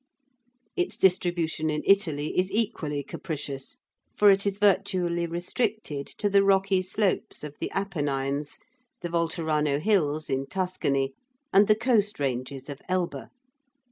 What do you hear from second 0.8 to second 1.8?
distribution